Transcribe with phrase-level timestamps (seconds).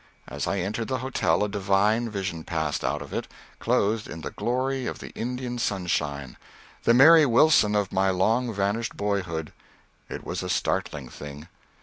[0.27, 3.27] As I entered the hotel a divine vision passed out of it,
[3.59, 6.37] clothed in the glory of the Indian sunshine
[6.85, 9.53] the Mary Wilson of my long vanished boyhood!
[10.09, 11.49] It was a startling thing.